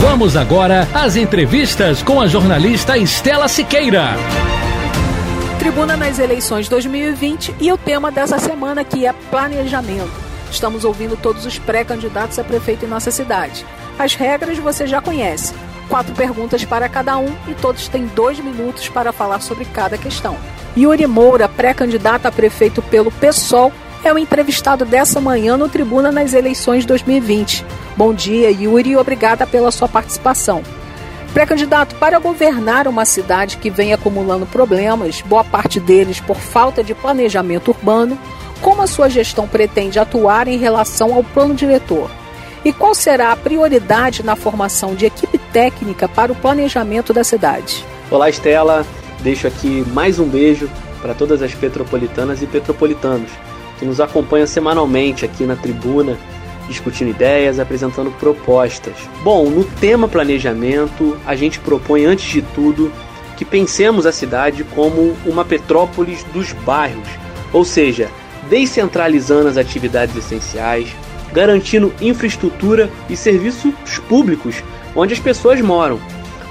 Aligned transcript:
Vamos 0.00 0.34
agora 0.34 0.88
às 0.94 1.14
entrevistas 1.14 2.02
com 2.02 2.22
a 2.22 2.26
jornalista 2.26 2.96
Estela 2.96 3.46
Siqueira. 3.48 4.14
Tribuna 5.58 5.94
nas 5.94 6.18
eleições 6.18 6.70
2020 6.70 7.54
e 7.60 7.70
o 7.70 7.76
tema 7.76 8.10
dessa 8.10 8.38
semana 8.38 8.82
que 8.82 9.04
é 9.06 9.12
planejamento. 9.12 10.10
Estamos 10.50 10.86
ouvindo 10.86 11.18
todos 11.18 11.44
os 11.44 11.58
pré-candidatos 11.58 12.38
a 12.38 12.44
prefeito 12.44 12.86
em 12.86 12.88
nossa 12.88 13.10
cidade. 13.10 13.62
As 13.98 14.14
regras 14.14 14.56
você 14.56 14.86
já 14.86 15.02
conhece. 15.02 15.52
Quatro 15.86 16.14
perguntas 16.14 16.64
para 16.64 16.88
cada 16.88 17.18
um 17.18 17.36
e 17.46 17.54
todos 17.60 17.86
têm 17.86 18.06
dois 18.06 18.40
minutos 18.40 18.88
para 18.88 19.12
falar 19.12 19.40
sobre 19.40 19.66
cada 19.66 19.98
questão. 19.98 20.38
Yuri 20.74 21.06
Moura, 21.06 21.46
pré-candidato 21.46 22.24
a 22.24 22.32
prefeito 22.32 22.80
pelo 22.80 23.10
PSOL, 23.12 23.70
é 24.02 24.12
o 24.12 24.18
entrevistado 24.18 24.84
dessa 24.84 25.20
manhã 25.20 25.56
no 25.56 25.68
Tribuna 25.68 26.10
nas 26.10 26.32
eleições 26.32 26.86
2020. 26.86 27.64
Bom 27.96 28.14
dia, 28.14 28.50
Yuri, 28.50 28.90
e 28.90 28.96
obrigada 28.96 29.46
pela 29.46 29.70
sua 29.70 29.88
participação. 29.88 30.62
Pré-candidato, 31.34 31.94
para 31.96 32.18
governar 32.18 32.88
uma 32.88 33.04
cidade 33.04 33.58
que 33.58 33.70
vem 33.70 33.92
acumulando 33.92 34.46
problemas, 34.46 35.20
boa 35.20 35.44
parte 35.44 35.78
deles 35.78 36.18
por 36.18 36.36
falta 36.36 36.82
de 36.82 36.94
planejamento 36.94 37.68
urbano, 37.68 38.18
como 38.60 38.82
a 38.82 38.86
sua 38.86 39.08
gestão 39.08 39.46
pretende 39.46 39.98
atuar 39.98 40.48
em 40.48 40.58
relação 40.58 41.14
ao 41.14 41.22
plano 41.22 41.54
diretor? 41.54 42.10
E 42.64 42.72
qual 42.72 42.94
será 42.94 43.32
a 43.32 43.36
prioridade 43.36 44.22
na 44.22 44.34
formação 44.34 44.94
de 44.94 45.06
equipe 45.06 45.38
técnica 45.38 46.08
para 46.08 46.32
o 46.32 46.36
planejamento 46.36 47.12
da 47.12 47.24
cidade? 47.24 47.84
Olá, 48.10 48.28
Estela. 48.28 48.84
Deixo 49.20 49.46
aqui 49.46 49.84
mais 49.92 50.18
um 50.18 50.26
beijo 50.26 50.68
para 51.00 51.14
todas 51.14 51.42
as 51.42 51.54
petropolitanas 51.54 52.42
e 52.42 52.46
petropolitanos 52.46 53.30
que 53.80 53.86
nos 53.86 54.00
acompanham 54.00 54.46
semanalmente 54.46 55.24
aqui 55.24 55.44
na 55.44 55.56
tribuna 55.56 56.16
discutindo 56.68 57.10
ideias, 57.10 57.58
apresentando 57.58 58.12
propostas. 58.12 58.94
Bom, 59.24 59.50
no 59.50 59.64
tema 59.64 60.06
planejamento, 60.06 61.18
a 61.26 61.34
gente 61.34 61.58
propõe 61.58 62.04
antes 62.04 62.30
de 62.30 62.42
tudo 62.42 62.92
que 63.36 63.44
pensemos 63.44 64.06
a 64.06 64.12
cidade 64.12 64.62
como 64.62 65.16
uma 65.26 65.44
petrópolis 65.44 66.22
dos 66.32 66.52
bairros, 66.52 67.08
ou 67.52 67.64
seja, 67.64 68.08
descentralizando 68.48 69.48
as 69.48 69.56
atividades 69.56 70.16
essenciais, 70.16 70.88
garantindo 71.32 71.92
infraestrutura 72.00 72.88
e 73.08 73.16
serviços 73.16 73.72
públicos 74.08 74.62
onde 74.94 75.14
as 75.14 75.20
pessoas 75.20 75.60
moram. 75.60 75.98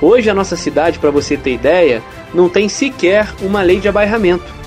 Hoje 0.01 0.29
a 0.29 0.33
nossa 0.33 0.55
cidade, 0.55 0.99
para 0.99 1.11
você 1.11 1.37
ter 1.37 1.53
ideia, 1.53 2.01
não 2.33 2.49
tem 2.49 2.67
sequer 2.67 3.27
uma 3.41 3.61
lei 3.61 3.79
de 3.79 3.87
abairramento. 3.87 4.58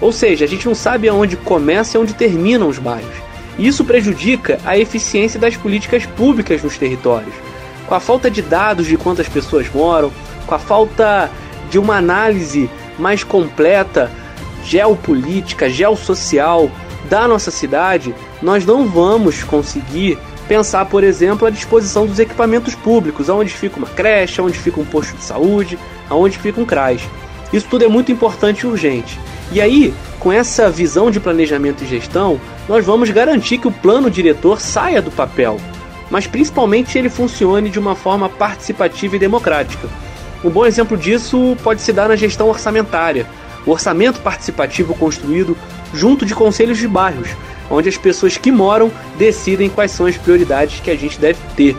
Ou 0.00 0.12
seja, 0.12 0.44
a 0.44 0.48
gente 0.48 0.66
não 0.66 0.74
sabe 0.74 1.08
aonde 1.08 1.36
começa 1.36 1.96
e 1.96 2.00
onde 2.00 2.14
terminam 2.14 2.68
os 2.68 2.78
bairros. 2.78 3.16
Isso 3.58 3.84
prejudica 3.84 4.60
a 4.64 4.78
eficiência 4.78 5.40
das 5.40 5.56
políticas 5.56 6.06
públicas 6.06 6.62
nos 6.62 6.78
territórios. 6.78 7.34
Com 7.86 7.94
a 7.94 8.00
falta 8.00 8.30
de 8.30 8.40
dados 8.40 8.86
de 8.86 8.96
quantas 8.96 9.28
pessoas 9.28 9.68
moram, 9.72 10.12
com 10.46 10.54
a 10.54 10.58
falta 10.58 11.30
de 11.68 11.78
uma 11.78 11.96
análise 11.96 12.70
mais 12.98 13.24
completa, 13.24 14.10
geopolítica, 14.64 15.68
geossocial 15.68 16.70
da 17.08 17.26
nossa 17.26 17.50
cidade, 17.50 18.14
nós 18.42 18.64
não 18.64 18.86
vamos 18.86 19.42
conseguir 19.42 20.18
pensar, 20.46 20.84
por 20.86 21.02
exemplo, 21.02 21.46
a 21.46 21.50
disposição 21.50 22.06
dos 22.06 22.18
equipamentos 22.18 22.74
públicos, 22.74 23.28
aonde 23.28 23.52
fica 23.52 23.76
uma 23.76 23.86
creche, 23.86 24.40
aonde 24.40 24.58
fica 24.58 24.80
um 24.80 24.84
posto 24.84 25.16
de 25.16 25.22
saúde, 25.22 25.78
aonde 26.08 26.38
fica 26.38 26.60
um 26.60 26.64
CRAS. 26.64 27.02
Isso 27.52 27.66
tudo 27.68 27.84
é 27.84 27.88
muito 27.88 28.12
importante 28.12 28.60
e 28.60 28.66
urgente. 28.66 29.18
E 29.50 29.60
aí, 29.60 29.94
com 30.20 30.30
essa 30.30 30.68
visão 30.68 31.10
de 31.10 31.18
planejamento 31.18 31.82
e 31.82 31.86
gestão, 31.86 32.38
nós 32.68 32.84
vamos 32.84 33.08
garantir 33.10 33.58
que 33.58 33.68
o 33.68 33.72
plano 33.72 34.10
diretor 34.10 34.60
saia 34.60 35.00
do 35.00 35.10
papel, 35.10 35.58
mas 36.10 36.26
principalmente 36.26 36.98
ele 36.98 37.08
funcione 37.08 37.70
de 37.70 37.78
uma 37.78 37.94
forma 37.94 38.28
participativa 38.28 39.16
e 39.16 39.18
democrática. 39.18 39.88
Um 40.44 40.50
bom 40.50 40.66
exemplo 40.66 40.96
disso 40.96 41.56
pode 41.62 41.80
se 41.80 41.92
dar 41.92 42.08
na 42.08 42.16
gestão 42.16 42.48
orçamentária, 42.48 43.26
o 43.66 43.70
orçamento 43.70 44.20
participativo 44.20 44.94
construído 44.94 45.56
junto 45.94 46.26
de 46.26 46.34
conselhos 46.34 46.78
de 46.78 46.86
bairros, 46.86 47.30
onde 47.70 47.88
as 47.88 47.96
pessoas 47.96 48.36
que 48.36 48.52
moram 48.52 48.90
decidem 49.16 49.70
quais 49.70 49.90
são 49.90 50.06
as 50.06 50.16
prioridades 50.16 50.80
que 50.80 50.90
a 50.90 50.96
gente 50.96 51.18
deve 51.18 51.38
ter. 51.56 51.76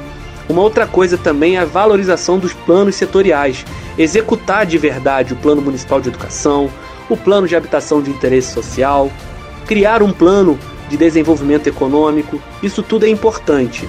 Uma 0.47 0.61
outra 0.63 0.87
coisa 0.87 1.17
também 1.17 1.57
é 1.57 1.59
a 1.59 1.65
valorização 1.65 2.39
dos 2.39 2.53
planos 2.53 2.95
setoriais, 2.95 3.63
executar 3.97 4.65
de 4.65 4.77
verdade 4.77 5.33
o 5.33 5.37
Plano 5.37 5.61
Municipal 5.61 6.01
de 6.01 6.09
Educação, 6.09 6.69
o 7.09 7.17
Plano 7.17 7.47
de 7.47 7.55
Habitação 7.55 8.01
de 8.01 8.09
Interesse 8.09 8.53
Social, 8.53 9.11
criar 9.65 10.01
um 10.01 10.11
plano 10.11 10.57
de 10.89 10.97
desenvolvimento 10.97 11.67
econômico, 11.67 12.41
isso 12.63 12.81
tudo 12.81 13.05
é 13.05 13.09
importante. 13.09 13.87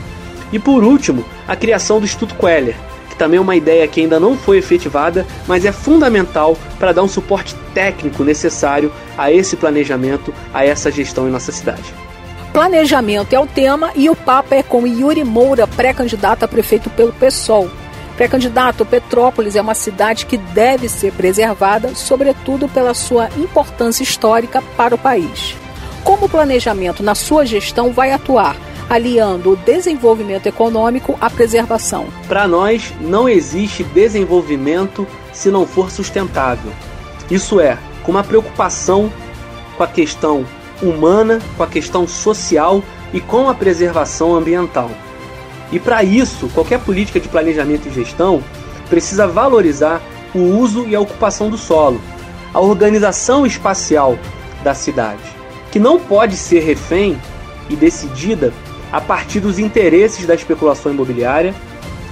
E 0.52 0.58
por 0.58 0.84
último, 0.84 1.24
a 1.46 1.56
criação 1.56 1.98
do 1.98 2.04
Instituto 2.04 2.34
Queller, 2.34 2.76
que 3.08 3.16
também 3.16 3.38
é 3.38 3.40
uma 3.40 3.56
ideia 3.56 3.86
que 3.88 4.00
ainda 4.00 4.20
não 4.20 4.36
foi 4.36 4.58
efetivada, 4.58 5.26
mas 5.46 5.64
é 5.64 5.72
fundamental 5.72 6.56
para 6.78 6.92
dar 6.92 7.02
um 7.02 7.08
suporte 7.08 7.54
técnico 7.72 8.24
necessário 8.24 8.92
a 9.16 9.32
esse 9.32 9.56
planejamento, 9.56 10.34
a 10.52 10.64
essa 10.64 10.90
gestão 10.90 11.28
em 11.28 11.30
nossa 11.30 11.52
cidade. 11.52 11.94
Planejamento 12.52 13.32
é 13.32 13.38
o 13.38 13.46
tema 13.46 13.92
e 13.94 14.10
o 14.10 14.16
papo 14.16 14.54
é 14.54 14.62
com 14.62 14.86
Yuri 14.86 15.22
Moura, 15.22 15.68
pré-candidato 15.68 16.42
a 16.42 16.48
prefeito 16.48 16.90
pelo 16.90 17.12
PSOL. 17.12 17.70
Pré-candidato, 18.20 18.84
Petrópolis 18.84 19.56
é 19.56 19.62
uma 19.62 19.72
cidade 19.72 20.26
que 20.26 20.36
deve 20.36 20.90
ser 20.90 21.10
preservada, 21.10 21.94
sobretudo 21.94 22.68
pela 22.68 22.92
sua 22.92 23.30
importância 23.38 24.02
histórica 24.02 24.60
para 24.76 24.94
o 24.94 24.98
país. 24.98 25.56
Como 26.04 26.26
o 26.26 26.28
planejamento 26.28 27.02
na 27.02 27.14
sua 27.14 27.46
gestão 27.46 27.94
vai 27.94 28.12
atuar, 28.12 28.58
aliando 28.90 29.52
o 29.52 29.56
desenvolvimento 29.56 30.46
econômico 30.46 31.16
à 31.18 31.30
preservação? 31.30 32.08
Para 32.28 32.46
nós, 32.46 32.92
não 33.00 33.26
existe 33.26 33.82
desenvolvimento 33.82 35.06
se 35.32 35.50
não 35.50 35.66
for 35.66 35.90
sustentável. 35.90 36.70
Isso 37.30 37.58
é, 37.58 37.78
com 38.02 38.10
uma 38.10 38.22
preocupação 38.22 39.10
com 39.78 39.82
a 39.82 39.88
questão 39.88 40.44
humana, 40.82 41.38
com 41.56 41.62
a 41.62 41.66
questão 41.66 42.06
social 42.06 42.82
e 43.14 43.20
com 43.22 43.48
a 43.48 43.54
preservação 43.54 44.34
ambiental. 44.34 44.90
E 45.72 45.78
para 45.78 46.02
isso, 46.02 46.48
qualquer 46.48 46.80
política 46.80 47.20
de 47.20 47.28
planejamento 47.28 47.88
e 47.88 47.92
gestão 47.92 48.42
precisa 48.88 49.26
valorizar 49.26 50.00
o 50.34 50.38
uso 50.38 50.86
e 50.86 50.94
a 50.94 51.00
ocupação 51.00 51.48
do 51.48 51.56
solo, 51.56 52.00
a 52.52 52.60
organização 52.60 53.46
espacial 53.46 54.18
da 54.64 54.74
cidade 54.74 55.40
que 55.70 55.78
não 55.78 55.98
pode 55.98 56.36
ser 56.36 56.60
refém 56.60 57.20
e 57.68 57.76
decidida 57.76 58.52
a 58.92 59.00
partir 59.00 59.40
dos 59.40 59.58
interesses 59.58 60.26
da 60.26 60.34
especulação 60.34 60.92
imobiliária 60.92 61.54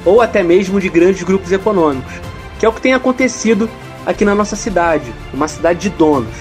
ou 0.04 0.20
até 0.20 0.42
mesmo 0.42 0.80
de 0.80 0.88
grandes 0.88 1.22
grupos 1.22 1.50
econômicos, 1.50 2.12
que 2.58 2.64
é 2.64 2.68
o 2.68 2.72
que 2.72 2.80
tem 2.80 2.94
acontecido 2.94 3.68
aqui 4.06 4.24
na 4.24 4.34
nossa 4.34 4.54
cidade, 4.54 5.12
uma 5.34 5.48
cidade 5.48 5.80
de 5.80 5.90
donos. 5.90 6.34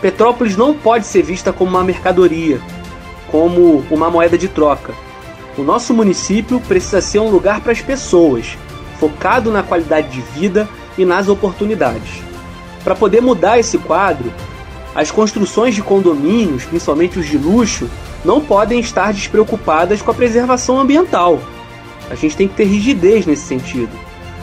Petrópolis 0.00 0.56
não 0.56 0.74
pode 0.74 1.06
ser 1.06 1.22
vista 1.22 1.52
como 1.52 1.70
uma 1.70 1.84
mercadoria, 1.84 2.60
como 3.30 3.84
uma 3.90 4.10
moeda 4.10 4.36
de 4.36 4.48
troca. 4.48 4.92
O 5.58 5.62
nosso 5.62 5.94
município 5.94 6.60
precisa 6.60 7.00
ser 7.00 7.18
um 7.18 7.30
lugar 7.30 7.60
para 7.60 7.72
as 7.72 7.80
pessoas, 7.80 8.58
focado 9.00 9.50
na 9.50 9.62
qualidade 9.62 10.08
de 10.08 10.20
vida 10.20 10.68
e 10.98 11.04
nas 11.04 11.28
oportunidades. 11.28 12.22
Para 12.84 12.94
poder 12.94 13.22
mudar 13.22 13.58
esse 13.58 13.78
quadro, 13.78 14.32
as 14.94 15.10
construções 15.10 15.74
de 15.74 15.82
condomínios, 15.82 16.64
principalmente 16.64 17.18
os 17.18 17.26
de 17.26 17.38
luxo, 17.38 17.88
não 18.24 18.40
podem 18.40 18.80
estar 18.80 19.12
despreocupadas 19.12 20.02
com 20.02 20.10
a 20.10 20.14
preservação 20.14 20.78
ambiental. 20.78 21.40
A 22.10 22.14
gente 22.14 22.36
tem 22.36 22.46
que 22.46 22.54
ter 22.54 22.64
rigidez 22.64 23.24
nesse 23.24 23.42
sentido. 23.42 23.90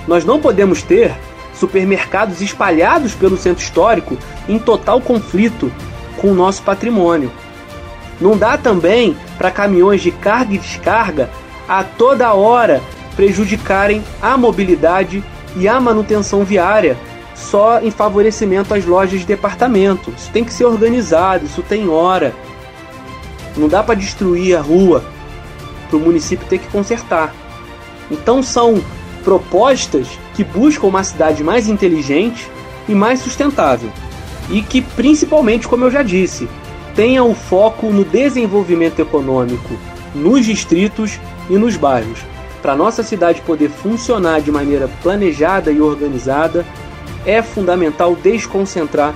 Nós 0.07 0.25
não 0.25 0.39
podemos 0.39 0.81
ter 0.81 1.13
supermercados 1.53 2.41
espalhados 2.41 3.13
pelo 3.13 3.37
centro 3.37 3.63
histórico 3.63 4.17
em 4.49 4.57
total 4.57 4.99
conflito 4.99 5.71
com 6.17 6.31
o 6.31 6.35
nosso 6.35 6.63
patrimônio. 6.63 7.31
Não 8.19 8.37
dá 8.37 8.57
também 8.57 9.17
para 9.37 9.51
caminhões 9.51 10.01
de 10.01 10.11
carga 10.11 10.53
e 10.53 10.57
descarga 10.57 11.29
a 11.67 11.83
toda 11.83 12.33
hora 12.33 12.81
prejudicarem 13.15 14.03
a 14.21 14.37
mobilidade 14.37 15.23
e 15.55 15.67
a 15.67 15.79
manutenção 15.79 16.43
viária 16.43 16.97
só 17.35 17.79
em 17.79 17.91
favorecimento 17.91 18.73
às 18.73 18.85
lojas 18.85 19.21
de 19.21 19.25
departamento. 19.25 20.13
Isso 20.17 20.31
tem 20.31 20.43
que 20.43 20.53
ser 20.53 20.65
organizado, 20.65 21.45
isso 21.45 21.61
tem 21.61 21.89
hora. 21.89 22.33
Não 23.55 23.67
dá 23.67 23.83
para 23.83 23.95
destruir 23.95 24.55
a 24.57 24.61
rua 24.61 25.03
para 25.87 25.97
o 25.97 25.99
município 25.99 26.47
ter 26.47 26.57
que 26.59 26.67
consertar. 26.67 27.33
Então 28.09 28.41
são 28.41 28.81
propostas 29.23 30.07
que 30.33 30.43
buscam 30.43 30.87
uma 30.87 31.03
cidade 31.03 31.43
mais 31.43 31.67
inteligente 31.67 32.49
e 32.87 32.93
mais 32.93 33.19
sustentável. 33.19 33.89
E 34.49 34.61
que, 34.61 34.81
principalmente, 34.81 35.67
como 35.67 35.85
eu 35.85 35.91
já 35.91 36.03
disse, 36.03 36.49
tenha 36.95 37.23
o 37.23 37.33
foco 37.33 37.87
no 37.87 38.03
desenvolvimento 38.03 38.99
econômico 38.99 39.77
nos 40.13 40.45
distritos 40.45 41.19
e 41.49 41.53
nos 41.53 41.75
bairros. 41.75 42.19
Para 42.61 42.75
nossa 42.75 43.03
cidade 43.03 43.41
poder 43.41 43.69
funcionar 43.69 44.41
de 44.41 44.51
maneira 44.51 44.89
planejada 45.01 45.71
e 45.71 45.81
organizada, 45.81 46.65
é 47.25 47.41
fundamental 47.41 48.15
desconcentrar 48.15 49.13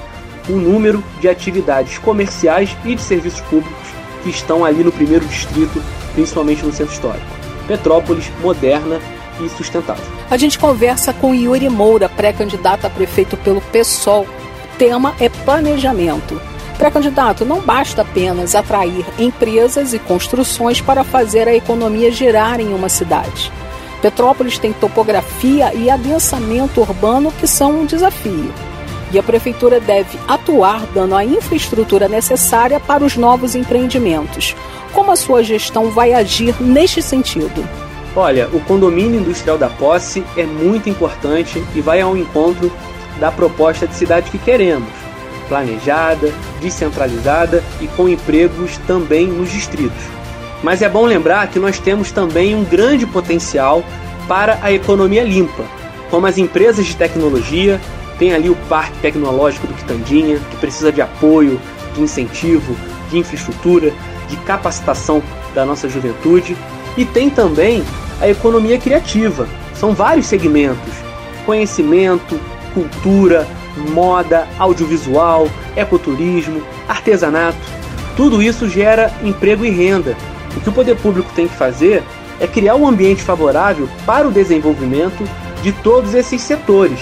o 0.50 0.54
número 0.54 1.04
de 1.20 1.30
atividades 1.30 1.98
comerciais 1.98 2.76
e 2.84 2.96
de 2.96 3.02
serviços 3.02 3.42
públicos 3.42 3.88
que 4.24 4.30
estão 4.30 4.66
ali 4.66 4.84
no 4.84 4.92
primeiro 4.92 5.26
distrito, 5.26 5.82
principalmente 6.14 6.66
no 6.66 6.74
centro 6.74 6.94
histórico. 6.94 7.26
Petrópolis 7.68 8.32
moderna 8.42 9.00
e 9.42 9.50
sustentável. 9.50 10.04
A 10.30 10.38
gente 10.38 10.58
conversa 10.58 11.14
com 11.14 11.36
Yuri 11.36 11.70
Moura, 11.70 12.10
pré-candidato 12.10 12.86
a 12.86 12.90
prefeito 12.90 13.38
pelo 13.38 13.62
PSOL. 13.62 14.24
O 14.24 14.78
tema 14.78 15.14
é 15.20 15.30
planejamento. 15.30 16.40
Pré-candidato, 16.78 17.44
não 17.44 17.60
basta 17.60 18.04
apenas 18.04 18.54
atrair 18.54 19.04
empresas 19.18 19.94
e 19.94 20.00
construções 20.00 20.80
para 20.80 21.04
fazer 21.04 21.48
a 21.48 21.56
economia 21.56 22.12
girar 22.12 22.60
em 22.60 22.72
uma 22.72 22.88
cidade. 22.88 23.52
Petrópolis 24.00 24.60
tem 24.60 24.72
topografia 24.74 25.74
e 25.74 25.90
adensamento 25.90 26.82
urbano 26.82 27.32
que 27.32 27.48
são 27.48 27.82
um 27.82 27.86
desafio. 27.86 28.54
E 29.12 29.18
a 29.18 29.24
prefeitura 29.24 29.80
deve 29.80 30.20
atuar 30.28 30.86
dando 30.94 31.16
a 31.16 31.26
infraestrutura 31.26 32.08
necessária 32.08 32.80
para 32.80 33.04
os 33.04 33.18
novos 33.18 33.56
empreendimentos. 33.56 34.56
Como 34.94 35.12
a 35.12 35.16
sua 35.16 35.44
gestão 35.44 35.90
vai 35.90 36.14
agir 36.14 36.62
neste 36.62 37.02
sentido? 37.02 37.68
Olha, 38.16 38.48
o 38.54 38.60
condomínio 38.60 39.20
industrial 39.20 39.58
da 39.58 39.70
posse 39.70 40.24
é 40.36 40.46
muito 40.46 40.90
importante 40.90 41.64
e 41.74 41.82
vai 41.82 42.02
ao 42.02 42.16
encontro 42.16 42.72
da 43.20 43.32
proposta 43.32 43.88
de 43.88 43.96
cidade 43.96 44.30
que 44.30 44.38
queremos 44.38 45.07
planejada, 45.48 46.32
descentralizada 46.62 47.64
e 47.82 47.88
com 47.88 48.08
empregos 48.08 48.78
também 48.88 49.28
nos 49.28 49.52
distritos. 49.52 50.04
Mas 50.64 50.82
é 50.82 50.90
bom 50.90 51.06
lembrar 51.06 51.48
que 51.48 51.60
nós 51.60 51.80
temos 51.80 52.12
também 52.12 52.56
um 52.56 52.64
grande 52.64 53.06
potencial 53.06 53.84
para 54.28 54.60
a 54.62 54.72
economia 54.72 55.24
limpa, 55.24 55.64
como 56.10 56.26
as 56.26 56.38
empresas 56.38 56.86
de 56.86 56.96
tecnologia, 56.96 57.80
tem 58.18 58.34
ali 58.34 58.50
o 58.50 58.56
Parque 58.68 58.98
Tecnológico 59.00 59.68
do 59.68 59.74
Quitandinha, 59.74 60.40
que 60.50 60.58
precisa 60.58 60.92
de 60.92 61.02
apoio, 61.02 61.60
de 61.94 62.02
incentivo, 62.02 62.76
de 63.10 63.18
infraestrutura, 63.20 63.94
de 64.28 64.36
capacitação 64.38 65.22
da 65.54 65.66
nossa 65.66 65.88
juventude, 65.88 66.58
e 66.98 67.06
tem 67.06 67.30
também 67.30 67.84
a 68.20 68.28
economia 68.28 68.80
criativa. 68.80 69.48
São 69.76 69.94
vários 69.94 70.26
segmentos: 70.26 70.94
conhecimento, 71.46 72.40
cultura, 72.74 73.48
moda, 73.78 74.48
audiovisual, 74.58 75.48
ecoturismo, 75.76 76.62
artesanato. 76.88 77.58
Tudo 78.16 78.42
isso 78.42 78.68
gera 78.68 79.12
emprego 79.24 79.64
e 79.66 79.70
renda. 79.70 80.18
O 80.56 80.60
que 80.60 80.70
o 80.70 80.74
poder 80.74 80.98
público 80.98 81.30
tem 81.36 81.48
que 81.48 81.56
fazer 81.56 82.04
é 82.40 82.48
criar 82.48 82.76
um 82.76 82.88
ambiente 82.88 83.22
favorável 83.22 83.88
para 84.06 84.28
o 84.28 84.32
desenvolvimento 84.32 85.24
de 85.62 85.72
todos 85.72 86.14
esses 86.14 86.42
setores. 86.42 87.00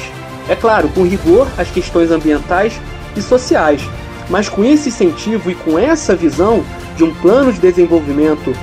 É 0.48 0.56
claro, 0.56 0.90
com 0.90 1.04
rigor 1.04 1.48
às 1.58 1.70
questões 1.70 2.12
ambientais 2.12 2.80
e 3.16 3.22
sociais, 3.22 3.82
mas 4.30 4.50
com 4.50 4.64
esse 4.64 4.90
incentivo 4.90 5.50
e 5.50 5.56
com 5.56 5.78
essa 5.78 6.16
visão 6.16 6.64
de 6.96 7.04
um 7.04 7.14
plano 7.14 7.52
de 7.52 7.60
desenvolvimento 7.60 8.56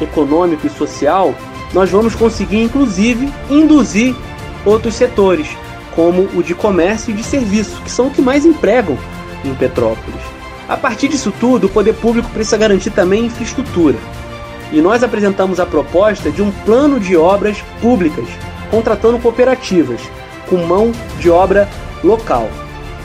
econômico 0.00 0.66
e 0.66 0.70
social, 0.70 1.34
nós 1.72 1.90
vamos 1.90 2.14
conseguir 2.14 2.62
inclusive 2.62 3.32
induzir 3.50 4.14
outros 4.64 4.94
setores, 4.94 5.48
como 5.94 6.28
o 6.34 6.42
de 6.42 6.54
comércio 6.54 7.10
e 7.10 7.14
de 7.14 7.22
serviço, 7.22 7.80
que 7.82 7.90
são 7.90 8.08
o 8.08 8.10
que 8.10 8.22
mais 8.22 8.44
empregam 8.44 8.98
em 9.44 9.54
Petrópolis. 9.54 10.20
A 10.68 10.76
partir 10.76 11.08
disso 11.08 11.32
tudo, 11.38 11.66
o 11.66 11.70
poder 11.70 11.94
público 11.94 12.30
precisa 12.30 12.56
garantir 12.56 12.90
também 12.90 13.26
infraestrutura. 13.26 13.98
E 14.72 14.80
nós 14.80 15.02
apresentamos 15.02 15.60
a 15.60 15.66
proposta 15.66 16.30
de 16.30 16.42
um 16.42 16.50
plano 16.64 16.98
de 16.98 17.16
obras 17.16 17.62
públicas, 17.80 18.26
contratando 18.70 19.18
cooperativas, 19.18 20.00
com 20.48 20.56
mão 20.56 20.90
de 21.18 21.30
obra 21.30 21.68
local. 22.02 22.48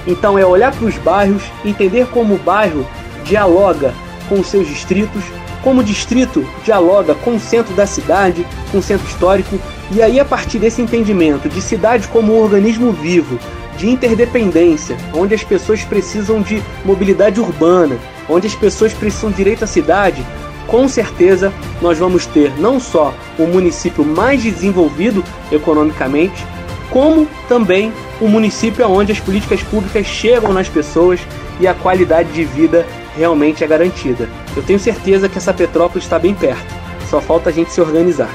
Então 0.07 0.38
é 0.38 0.45
olhar 0.45 0.74
para 0.74 0.86
os 0.86 0.97
bairros, 0.97 1.44
entender 1.63 2.07
como 2.07 2.36
o 2.36 2.39
bairro 2.39 2.88
dialoga 3.24 3.94
com 4.27 4.39
os 4.39 4.47
seus 4.47 4.68
distritos, 4.68 5.24
como 5.62 5.81
o 5.81 5.83
distrito 5.83 6.45
dialoga 6.63 7.13
com 7.13 7.36
o 7.36 7.39
centro 7.39 7.74
da 7.75 7.86
cidade, 7.86 8.47
com 8.71 8.77
o 8.77 8.83
centro 8.83 9.07
histórico 9.07 9.59
e 9.91 10.01
aí, 10.01 10.19
a 10.19 10.25
partir 10.25 10.59
desse 10.59 10.81
entendimento 10.81 11.50
de 11.50 11.62
cidade 11.62 12.07
como 12.07 12.33
um 12.33 12.41
organismo 12.41 12.91
vivo, 12.91 13.39
de 13.75 13.89
interdependência, 13.89 14.95
onde 15.13 15.33
as 15.33 15.44
pessoas 15.44 15.83
precisam 15.83 16.41
de 16.41 16.62
mobilidade 16.86 17.39
urbana, 17.39 17.97
onde 18.27 18.45
as 18.45 18.53
pessoas 18.53 18.94
precisam 18.94 19.31
direito 19.31 19.63
à 19.63 19.68
cidade, 19.68 20.24
com 20.68 20.88
certeza 20.88 21.51
nós 21.81 21.97
vamos 21.97 22.27
ter 22.27 22.53
não 22.59 22.80
só 22.80 23.13
um 23.39 23.47
município 23.47 24.06
mais 24.06 24.44
desenvolvido 24.44 25.24
economicamente, 25.51 26.45
como 26.91 27.27
também 27.47 27.91
um 28.21 28.27
município 28.27 28.88
onde 28.88 29.12
as 29.12 29.19
políticas 29.19 29.63
públicas 29.63 30.06
chegam 30.06 30.53
nas 30.53 30.69
pessoas 30.69 31.19
e 31.59 31.68
a 31.68 31.74
qualidade 31.74 32.31
de 32.31 32.44
vida 32.44 32.86
realmente 33.18 33.63
é 33.63 33.68
garantida. 33.68 34.30
Eu 34.56 34.62
tenho 34.62 34.80
certeza 34.80 35.27
que 35.27 35.38
essa 35.38 35.53
Petrópolis 35.53 36.03
está 36.03 36.19
bem 36.19 36.36
perto, 36.36 36.75
só 37.09 37.19
falta 37.19 37.50
a 37.50 37.53
gente 37.53 37.71
se 37.71 37.81
organizar. 37.81 38.30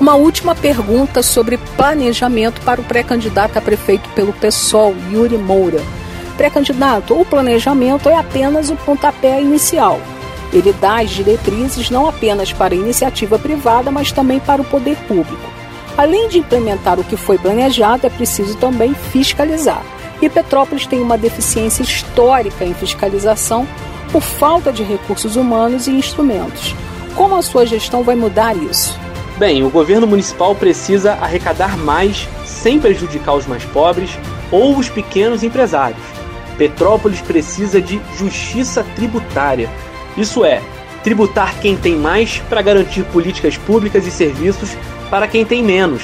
Uma 0.00 0.14
última 0.14 0.54
pergunta 0.54 1.24
sobre 1.24 1.58
planejamento 1.76 2.60
para 2.60 2.80
o 2.80 2.84
pré-candidato 2.84 3.56
a 3.56 3.60
prefeito 3.60 4.08
pelo 4.10 4.32
PSOL, 4.32 4.94
Yuri 5.10 5.36
Moura. 5.36 5.82
Pré-candidato, 6.36 7.20
o 7.20 7.24
planejamento 7.24 8.08
é 8.08 8.16
apenas 8.16 8.70
o 8.70 8.76
pontapé 8.76 9.40
inicial. 9.40 10.00
Ele 10.52 10.72
dá 10.72 11.00
as 11.00 11.10
diretrizes 11.10 11.90
não 11.90 12.08
apenas 12.08 12.52
para 12.52 12.74
a 12.74 12.76
iniciativa 12.76 13.40
privada, 13.40 13.90
mas 13.90 14.12
também 14.12 14.38
para 14.38 14.62
o 14.62 14.64
poder 14.64 14.96
público. 15.08 15.50
Além 15.96 16.28
de 16.28 16.38
implementar 16.38 17.00
o 17.00 17.04
que 17.04 17.16
foi 17.16 17.36
planejado, 17.36 18.06
é 18.06 18.10
preciso 18.10 18.56
também 18.56 18.94
fiscalizar. 18.94 19.82
E 20.22 20.28
Petrópolis 20.28 20.86
tem 20.86 21.02
uma 21.02 21.18
deficiência 21.18 21.82
histórica 21.82 22.64
em 22.64 22.72
fiscalização 22.72 23.66
por 24.12 24.22
falta 24.22 24.72
de 24.72 24.84
recursos 24.84 25.34
humanos 25.34 25.88
e 25.88 25.90
instrumentos. 25.90 26.72
Como 27.16 27.34
a 27.34 27.42
sua 27.42 27.66
gestão 27.66 28.04
vai 28.04 28.14
mudar 28.14 28.56
isso? 28.56 28.96
Bem, 29.38 29.62
o 29.62 29.70
governo 29.70 30.04
municipal 30.04 30.52
precisa 30.52 31.12
arrecadar 31.12 31.78
mais 31.78 32.28
sem 32.44 32.80
prejudicar 32.80 33.34
os 33.34 33.46
mais 33.46 33.64
pobres 33.66 34.18
ou 34.50 34.76
os 34.76 34.88
pequenos 34.88 35.44
empresários. 35.44 36.02
Petrópolis 36.56 37.20
precisa 37.20 37.80
de 37.80 38.00
justiça 38.16 38.84
tributária. 38.96 39.70
Isso 40.16 40.44
é, 40.44 40.60
tributar 41.04 41.54
quem 41.60 41.76
tem 41.76 41.94
mais 41.94 42.38
para 42.48 42.60
garantir 42.60 43.04
políticas 43.04 43.56
públicas 43.56 44.04
e 44.08 44.10
serviços 44.10 44.76
para 45.08 45.28
quem 45.28 45.44
tem 45.44 45.62
menos. 45.62 46.02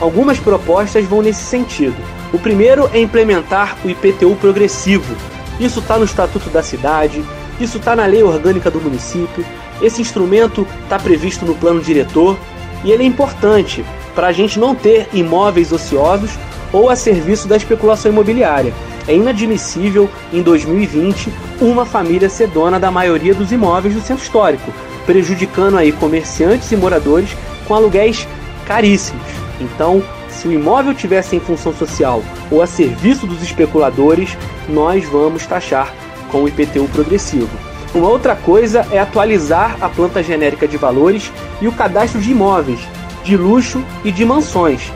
Algumas 0.00 0.38
propostas 0.38 1.04
vão 1.04 1.20
nesse 1.20 1.42
sentido. 1.42 1.96
O 2.32 2.38
primeiro 2.38 2.88
é 2.92 3.00
implementar 3.00 3.76
o 3.84 3.90
IPTU 3.90 4.36
progressivo. 4.36 5.16
Isso 5.58 5.80
está 5.80 5.98
no 5.98 6.04
Estatuto 6.04 6.48
da 6.48 6.62
Cidade, 6.62 7.24
isso 7.58 7.78
está 7.78 7.96
na 7.96 8.06
Lei 8.06 8.22
Orgânica 8.22 8.70
do 8.70 8.80
Município, 8.80 9.44
esse 9.82 10.00
instrumento 10.00 10.64
está 10.84 10.96
previsto 10.96 11.44
no 11.44 11.56
Plano 11.56 11.80
Diretor 11.80 12.38
e 12.84 12.90
ele 12.90 13.02
é 13.02 13.06
importante 13.06 13.84
para 14.14 14.28
a 14.28 14.32
gente 14.32 14.58
não 14.58 14.74
ter 14.74 15.08
imóveis 15.12 15.72
ociosos 15.72 16.30
ou 16.72 16.90
a 16.90 16.96
serviço 16.96 17.48
da 17.48 17.56
especulação 17.56 18.10
imobiliária. 18.10 18.72
É 19.06 19.14
inadmissível, 19.14 20.10
em 20.32 20.42
2020, 20.42 21.32
uma 21.60 21.86
família 21.86 22.28
ser 22.28 22.48
dona 22.48 22.78
da 22.78 22.90
maioria 22.90 23.34
dos 23.34 23.52
imóveis 23.52 23.94
do 23.94 24.00
centro 24.00 24.22
histórico, 24.22 24.72
prejudicando 25.06 25.78
aí 25.78 25.92
comerciantes 25.92 26.70
e 26.70 26.76
moradores 26.76 27.30
com 27.66 27.74
aluguéis 27.74 28.28
caríssimos. 28.66 29.22
Então, 29.60 30.02
se 30.28 30.46
o 30.46 30.52
imóvel 30.52 30.94
tivesse 30.94 31.34
em 31.34 31.40
função 31.40 31.72
social 31.72 32.22
ou 32.50 32.62
a 32.62 32.66
serviço 32.66 33.26
dos 33.26 33.42
especuladores, 33.42 34.36
nós 34.68 35.04
vamos 35.06 35.46
taxar 35.46 35.92
com 36.30 36.42
o 36.42 36.48
IPTU 36.48 36.88
progressivo. 36.92 37.67
Uma 37.94 38.08
outra 38.08 38.36
coisa 38.36 38.86
é 38.90 38.98
atualizar 38.98 39.76
a 39.80 39.88
planta 39.88 40.22
genérica 40.22 40.68
de 40.68 40.76
valores 40.76 41.32
e 41.60 41.66
o 41.66 41.72
cadastro 41.72 42.20
de 42.20 42.30
imóveis, 42.30 42.80
de 43.24 43.36
luxo 43.36 43.82
e 44.04 44.12
de 44.12 44.24
mansões. 44.24 44.92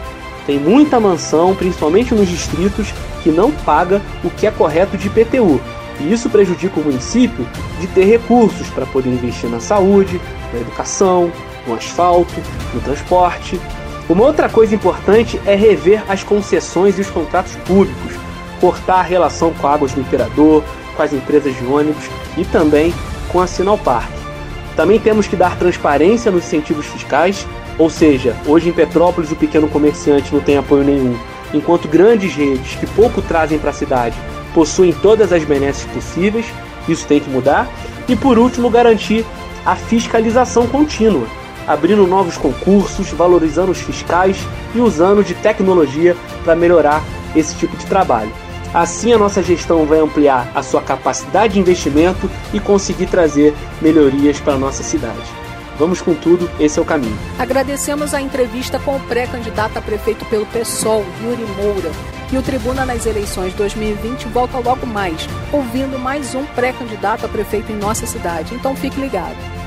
Tem 0.47 0.59
muita 0.59 1.01
mansão, 1.01 1.55
principalmente 1.55 2.15
nos 2.15 2.29
distritos, 2.29 2.93
que 3.23 3.31
não 3.31 3.51
paga 3.51 4.03
o 4.23 4.31
que 4.31 4.47
é 4.47 4.51
correto 4.51 4.97
de 4.97 5.07
IPTU. 5.07 5.61
E 6.01 6.13
isso 6.13 6.29
prejudica 6.29 6.81
o 6.81 6.85
município 6.85 7.47
de 7.81 7.87
ter 7.87 8.05
recursos 8.05 8.69
para 8.69 8.87
poder 8.87 9.11
investir 9.11 9.49
na 9.49 9.61
saúde, 9.61 10.21
na 10.53 10.61
educação, 10.61 11.31
no 11.67 11.75
asfalto, 11.75 12.35
no 12.75 12.81
transporte. 12.81 13.61
Uma 14.09 14.25
outra 14.25 14.49
coisa 14.49 14.75
importante 14.75 15.41
é 15.47 15.55
rever 15.55 16.03
as 16.09 16.25
concessões 16.25 16.99
e 16.99 17.03
os 17.03 17.11
contratos 17.11 17.55
públicos, 17.65 18.13
cortar 18.61 18.97
a 18.97 19.03
relação 19.03 19.53
com 19.55 19.67
Águas 19.67 19.93
do 19.93 20.01
Imperador, 20.01 20.65
com 20.97 21.03
as 21.03 21.13
empresas 21.13 21.57
de 21.57 21.65
ônibus 21.65 22.05
e 22.37 22.45
também 22.45 22.95
com 23.29 23.41
a 23.41 23.47
Sinal 23.47 23.79
Park. 23.79 24.11
Também 24.77 24.99
temos 24.99 25.27
que 25.27 25.37
dar 25.37 25.59
transparência 25.59 26.31
nos 26.31 26.45
incentivos 26.45 26.87
fiscais, 26.87 27.47
ou 27.79 27.91
seja, 27.91 28.37
hoje 28.47 28.69
em 28.69 28.73
Petrópolis 28.73 29.31
o 29.31 29.37
pequeno 29.37 29.69
comerciante 29.69 30.33
não 30.33 30.41
tem 30.41 30.57
apoio 30.57 30.85
nenhum, 30.85 31.17
enquanto 31.53 31.89
grandes 31.89 32.35
redes 32.35 32.75
que 32.77 32.87
pouco 32.87 33.21
trazem 33.21 33.59
para 33.59 33.71
a 33.71 33.75
cidade 33.75 34.17
possuem 34.55 34.93
todas 34.93 35.33
as 35.33 35.45
benesses 35.45 35.85
possíveis, 35.87 36.47
isso 36.89 37.07
tem 37.07 37.21
que 37.21 37.31
mudar. 37.31 37.69
E 38.09 38.17
por 38.17 38.39
último, 38.39 38.71
garantir 38.71 39.25
a 39.65 39.77
fiscalização 39.77 40.67
contínua, 40.67 41.27
abrindo 41.67 42.07
novos 42.07 42.37
concursos, 42.37 43.11
valorizando 43.11 43.73
os 43.73 43.81
fiscais 43.81 44.37
e 44.75 44.81
usando 44.81 45.25
de 45.25 45.35
tecnologia 45.35 46.17
para 46.45 46.57
melhorar 46.57 47.03
esse 47.35 47.55
tipo 47.57 47.77
de 47.77 47.87
trabalho. 47.87 48.42
Assim, 48.75 49.13
a 49.13 49.19
nossa 49.19 49.43
gestão 49.43 49.85
vai 49.85 49.99
ampliar 49.99 50.51
a 50.55 50.63
sua 50.63 50.81
capacidade 50.81 51.55
de 51.55 51.61
investimento 51.61 52.31
e 52.55 52.61
conseguir 52.61 53.07
trazer 53.07 53.55
melhorias 53.83 54.41
para 54.41 54.55
a 54.55 54.59
nossa 54.59 54.83
cidade. 54.83 55.43
Vamos 55.79 56.01
com 56.01 56.15
tudo, 56.15 56.51
esse 56.59 56.79
é 56.79 56.83
o 56.83 56.85
caminho. 56.85 57.17
Agradecemos 57.39 58.15
a 58.15 58.21
entrevista 58.21 58.79
com 58.79 58.97
o 58.97 59.01
pré-candidato 59.01 59.79
a 59.79 59.83
prefeito 59.83 60.25
pelo 60.27 60.47
PSOL, 60.47 61.05
Yuri 61.23 61.45
Moura. 61.57 61.91
E 62.31 62.39
o 62.39 62.43
Tribuna 62.43 62.87
nas 62.87 63.05
eleições 63.05 63.53
2020 63.55 64.27
volta 64.29 64.59
logo 64.59 64.87
mais, 64.87 65.29
ouvindo 65.53 65.99
mais 65.99 66.35
um 66.35 66.47
pré-candidato 66.47 67.27
a 67.27 67.29
prefeito 67.29 67.73
em 67.73 67.77
nossa 67.77 68.07
cidade. 68.07 68.55
Então 68.55 68.75
fique 68.75 68.99
ligado. 68.99 69.37